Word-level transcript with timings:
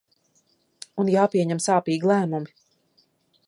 Un 1.03 1.11
jāpieņem 1.15 1.61
sāpīgi 1.67 2.11
lēmumi. 2.13 2.59